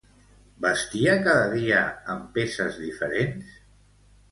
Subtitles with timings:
[0.63, 1.83] Vestia cada dia
[2.15, 3.57] amb peces diferents?